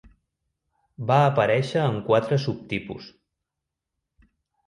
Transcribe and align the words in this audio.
Va 1.09 1.17
aparèixer 1.25 1.83
en 1.91 1.99
quatre 2.09 2.39
subtipus. 2.45 3.09